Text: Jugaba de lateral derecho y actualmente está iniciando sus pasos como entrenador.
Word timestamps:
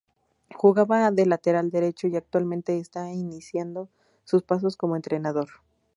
Jugaba 0.55 1.11
de 1.11 1.27
lateral 1.27 1.69
derecho 1.69 2.07
y 2.07 2.15
actualmente 2.15 2.79
está 2.79 3.11
iniciando 3.13 3.87
sus 4.23 4.41
pasos 4.41 4.75
como 4.75 4.95
entrenador. 4.95 5.49